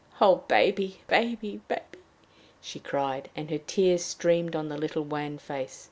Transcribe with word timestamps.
"O 0.19 0.37
baby! 0.37 0.99
baby! 1.07 1.61
baby!" 1.67 1.81
she 2.59 2.79
cried, 2.79 3.29
and 3.35 3.51
her 3.51 3.59
tears 3.59 4.03
streamed 4.03 4.55
on 4.55 4.67
the 4.67 4.75
little 4.79 5.03
wan 5.03 5.37
face. 5.37 5.79